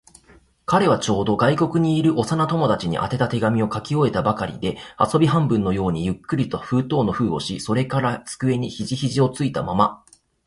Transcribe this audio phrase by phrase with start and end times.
[0.65, 10.03] 彼はちょうど、外国にいる幼な友達に宛てた手紙を書き終えたばかりで、遊び半分のようにゆっくりと封筒の封をし、それから机に肘ひじをついたまま、